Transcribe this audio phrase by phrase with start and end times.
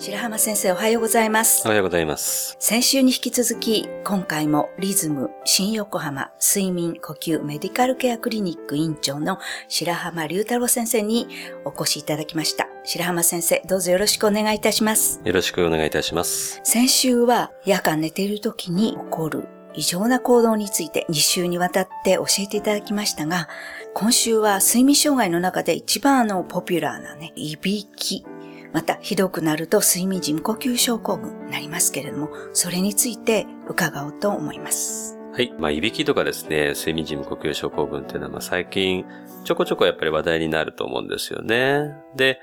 [0.00, 1.60] 白浜先生おはようございます。
[1.66, 2.56] おはようございます。
[2.58, 11.28] 先週に引き続き、今回もリズム新横浜睡眠呼吸メディカルケアクリニック院長の白浜隆太郎先生に
[11.66, 12.66] お越しいただきました。
[12.82, 15.20] 白浜先生、どうぞよろしくお願いいたします。
[15.22, 16.62] よろしくお願いいたします。
[16.64, 23.48] 先週は夜間寝ている時に起こる異常な行動について2週にわたって教えていただきましたが、
[23.92, 28.24] 今週は睡眠障害の中で一番あのポピュラーなね、いびき、
[28.72, 35.18] またひどくなると睡眠時無呼吸症候群になりますけれども、それについて伺おうと思います。
[35.32, 35.54] はい。
[35.58, 39.04] まあ、いびきとかですね、睡眠時無呼吸症候群っていうのは、まあ、最近、
[39.44, 41.94] ちょこちょこやっぱり話題になると思うんですよね。
[42.16, 42.40] で、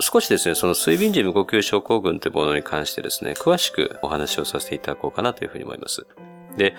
[0.00, 6.06] 少しですね、その睡眠時無呼吸症候群というものに関してですね、詳しくお話をさせていただこうかなというふうに思います。
[6.58, 6.74] で、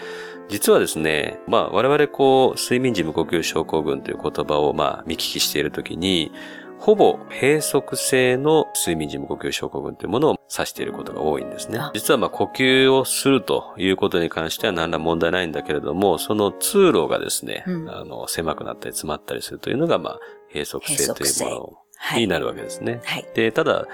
[0.49, 6.31] 実はですね、まあ我々こう、睡眠時無呼吸症候群という言葉をまあ見聞きしているときに、
[6.79, 11.79] ほぼ閉塞性の睡眠時無呼吸症候群というものを指していることが多いんですね。
[11.79, 11.91] あ。
[11.93, 17.89] 実はまあ呼吸をするということに関しては何ら問題ないんだけれども、その通路がですね、うん。
[17.89, 20.19] あの狭くなったり詰まったりするというのがまあ
[20.53, 23.01] 閉塞性というものはいになるわけですね。
[23.03, 23.27] はい。
[23.33, 23.87] で、ただ、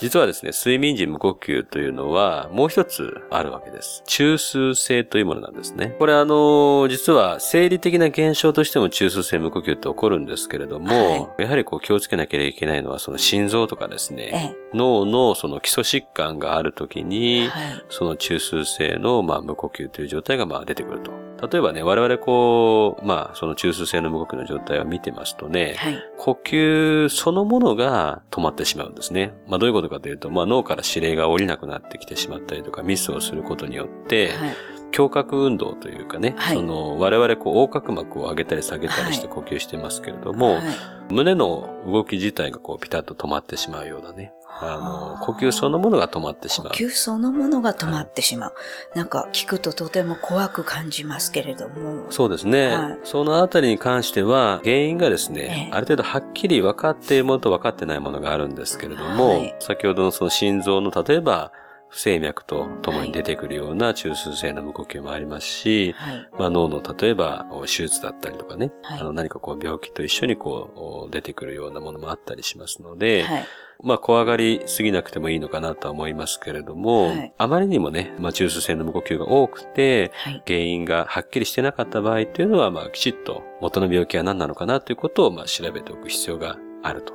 [0.00, 4.02] 実はですね、睡眠時無呼吸というのは、もう一つあるわけです。
[4.06, 5.94] 中枢性というものなんですね。
[5.98, 17.02] これあの、実は生理的な現象としても中枢性無呼吸って起こるんですけれども、やはりこう気をつけなければいけないのは、その心臓とかですね、え脳のその基礎疾患があるときえ。
[17.02, 17.84] に、はい。
[17.88, 21.29] その中枢性の、まあ、無呼吸という状態が、まあ、出てくると。
[21.40, 25.98] 例えばね、我々こう、まあ、その中枢性の無呼吸の状態を見てますとね、はい。
[26.18, 29.34] 呼吸そのものが止まってしまうんですね。
[29.46, 34.56] まあどういうことかというと、まあ脳から指令が降りなくなってきてしまったりとか、ミスをすることによって、はい。
[34.96, 40.62] 胸郭運動というかね、はいその我々こう横隔膜を上げたり下げたりして呼吸してますけれども、はい
[41.10, 46.72] 胸の動き自体がこうピタッと止まってしまうようなね、あの、はあ呼吸そのものが止まってし呼まう。
[46.72, 48.54] 吸そのものが止まってしまう。
[48.94, 52.10] なんか聞くととても怖く感じますけれども。
[52.10, 52.68] そうですね。
[52.68, 61.52] はいそのあたりに関しては、原因がですね、ええある程度はっきり分かっているものと分かってないものがあるんですけれども、はい先ほどのその心臓の例えば、
[61.90, 66.28] 不整脈とともに出てくるような中枢性の無呼吸もありますし、はい。
[66.38, 73.46] まあ、脳の例えば手術だったりとかね、はいあの何かこう病気と一緒にこう出てくるようなものもあったりしますので、はい。
[73.82, 80.42] まあ怖がりすぎなくてもいいのかなとは思いますけれども、はいあまりにもね、まあ、中枢性の無呼吸が多くて、はい。
[80.46, 87.14] 原因がはっきりしてなかった場合というのは、まあ、きちっと元の病気は何なのかなということを、まあ、調べておく必要があると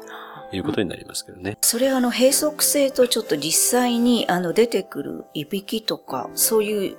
[0.51, 1.57] いうことになりますけどね。
[1.61, 6.97] それはあの閉塞性とちょっと実際にあの出てくるいびきとかそういう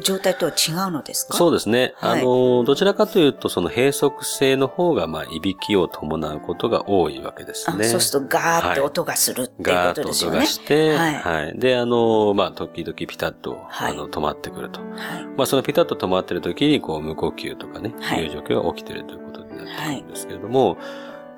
[0.00, 1.36] 状態とは違うのですか？
[1.36, 1.92] そうですね。
[1.96, 7.84] はいあの、どちらかというと、その閉塞性の方が、まあ、いびきを伴うことが多いわけですね。
[7.84, 10.38] あそうするとガーって音がするっていうこガーッと音とですよね。
[10.38, 11.58] がして、はいはい。
[11.58, 14.78] で、あの、まあ、時々ピタッと、はいあの、止まってくると。
[14.80, 14.90] はい。
[15.36, 20.76] まあ、そのピタッと止まってる時に、こう、無呼吸とかね、はいいう状況が起きてるということになってくるんですけれども、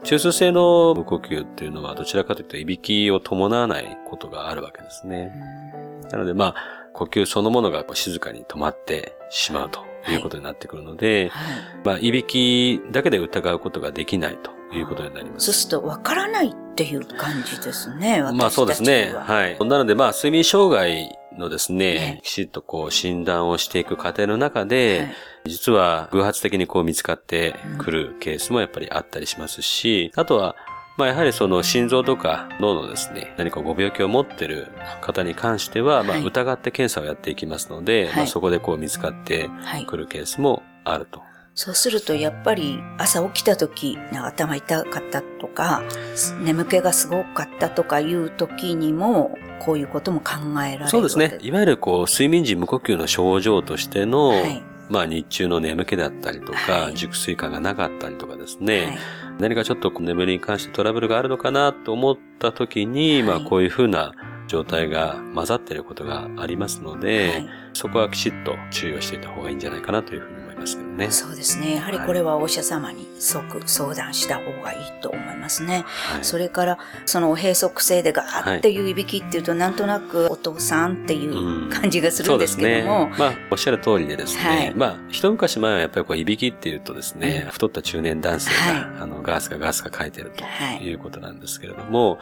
[0.03, 5.33] 中枢性の無呼吸っていうのは、どちらかというと、いびきを伴わないことがあるわけですね。
[6.11, 6.55] なので、まあ、
[6.93, 9.81] 呼吸そのものが静かに止まってしまうと
[10.11, 11.55] いうことになってくるので、はい。
[11.85, 15.47] まあ、いびきだけで疑うことができないということになります。
[15.47, 18.23] そうするとわからないっていう感じですね。
[18.35, 19.13] まあそうですね。
[19.15, 19.59] はい。
[19.61, 25.15] なのでまあ睡眠障害のですねね、きちっとこう診断をしていく過程の中で、はい。
[25.47, 30.57] 実は偶発的にこう見つかってくるケースもやっぱりあったりしますし、あとは、
[30.99, 34.69] まあやはりその心臓とか脳のですね、何かご病気を持ってる
[35.01, 36.25] 方に関しては、まあはい。
[36.25, 38.17] 疑って検査をやっていきますので、はい。
[38.17, 39.87] まあそこでこう見つかってはい。
[39.87, 41.23] くるケースもあると。
[41.55, 45.83] そうするとやっぱり朝起きた時、頭痛かったとか、
[46.43, 51.39] 眠気がすごかったとかいう時にも、こういうことも考えられるそうですね。
[51.41, 54.63] いわゆるこう睡眠時無呼吸の症状としての、はい。
[54.89, 56.95] まあ日中の眠気だったりとか、はい。
[56.95, 58.99] 熟睡感がなかったりとかですね、はい。
[59.39, 63.23] 何かちょっと眠りに関してトラブルがあるのかなと思った時に、はい。
[63.23, 64.13] まあこういうふうな
[64.49, 71.11] 状態が混ざっていることがありますので、はいそこはきちっと注意をしていた方がいいんじゃないかなというふうにますけどね。
[71.11, 71.77] そうですね。
[71.77, 75.85] やはりこれはお医者様に即相談した方がいいと思いますね。
[75.87, 83.27] はいそれから、その閉塞性でガーっていういびきっていうと、なんとなくお父さんっていう感じがするんですけども、そうですね。
[83.27, 84.43] まあ、おっしゃる通りでですね。
[84.43, 92.19] はいまあ、一昔前はやっぱりこう、いびきっていうとですね、うん太った中年男性が、はあの、ガースがガースが書いてるとはいいうことなんですけれども、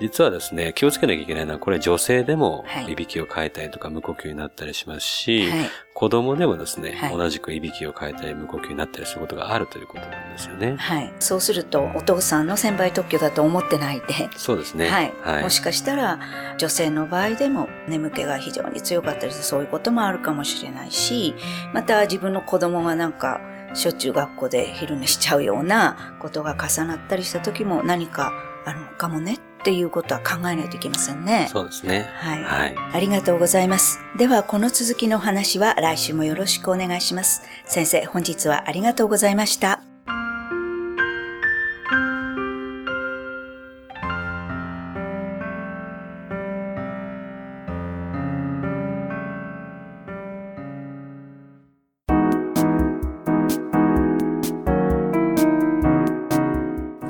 [0.00, 10.76] 実はですね、気をつけなきゃいけないのは、これ女性でもはいいびきをかいたりとか無呼吸になったりしますし、はい子供でもですね、はい同じくいびき息を変えたり無呼吸になったりすることがあるということなんですよね。
[10.76, 11.12] はい。
[11.18, 14.88] そうすると、お父さんの専売特許だと思ってないで、そうですね。
[14.88, 16.20] はい、はいもしかしたら、
[16.56, 21.34] 女性の場合でも眠気が非常に強かったりして、そういうこともあるかもしれないし、
[21.72, 23.40] また自分の子供がなんか、
[23.74, 28.32] しょっちゅう学校で昼寝しちゃうようなことが重なったりした時も何か
[28.64, 31.48] あるのかもねっていうことは考えないといけませんね。
[31.50, 32.08] そうですね。
[32.16, 32.76] はいはい。
[32.94, 33.98] ありがとうございます。
[34.16, 37.42] では、この続きのお話は来週もよろしくお願いします。
[37.66, 39.87] 先生、本日はありがとうございました。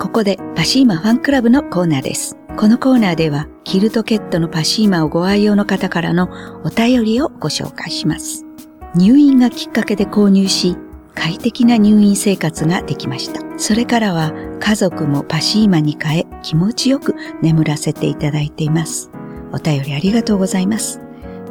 [0.08, 2.34] ここでパシーマファンクラブのコーナーです。
[2.56, 6.30] このコーナーでは、キルトケットのパシーマをご愛用の方からの
[6.64, 8.46] お便りをご紹介します。
[8.94, 10.78] 入院がきっかけで購入し、
[11.14, 13.42] 快適な入院生活ができました。
[13.58, 19.10] それからは家族もパシーマに変え気持ちよく眠らせていただいています。
[19.52, 21.02] お便りありがとうございます。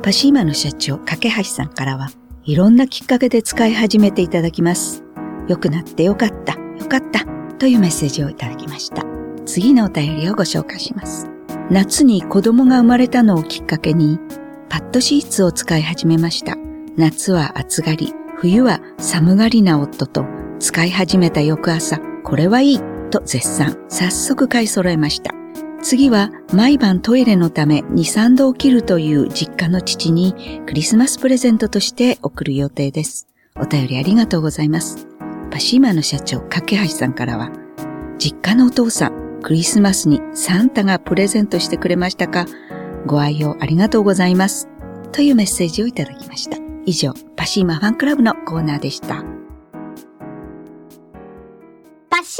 [0.01, 2.09] パシーマの社長、架橋さんからは、
[2.43, 5.03] いろんなきっかけで使い始めていただきます。
[5.47, 9.05] 良くなってよかった、よかった、というメッセージをいただきました。
[9.45, 11.29] 次のお便りをご紹介します。
[11.69, 14.19] 夏に子供が生まれたのをきっかけに、
[14.69, 16.55] パッドシーツを使い始めました。
[16.95, 20.25] 夏は暑がり、冬は寒がりな夫と
[20.59, 23.77] 使い始めた翌朝、これはいいと絶賛。
[23.89, 25.31] 早速買い揃えました。
[25.81, 33.27] 次は毎晩トイレのため2、3度起きるという実家の父にクリスマスプレゼントとして送る予定です。
[33.55, 35.07] お便りありがとうございます。
[35.49, 37.51] パシーマの社長、架橋さんからは、
[38.19, 42.45] 実家のお父さん、クリスマスにサンタがプレゼントしてくれましたか？
[43.05, 44.67] ご愛用ありがとうございます。
[45.11, 46.57] というメッセージをいただきました。
[46.85, 49.23] 以上、パシーマファンクラブのコーナーでした。
[52.09, 52.39] パシ